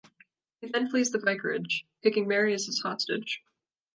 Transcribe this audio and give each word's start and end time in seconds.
He 0.61 0.67
then 0.67 0.89
flees 0.89 1.11
the 1.11 1.19
vicarage, 1.19 1.85
taking 2.01 2.27
Mary 2.27 2.55
as 2.55 2.65
his 2.65 2.81
hostage. 2.81 3.43